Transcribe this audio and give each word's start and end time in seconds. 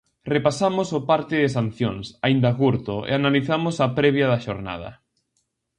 Repasamos 0.33 0.87
o 0.97 0.99
parte 1.11 1.35
de 1.41 1.49
sancións, 1.57 2.05
aínda 2.25 2.51
curto, 2.61 2.95
e 3.09 3.11
analizamos 3.15 3.75
a 3.85 3.87
previa 3.99 4.25
da 4.31 4.41
xornada. 4.45 4.91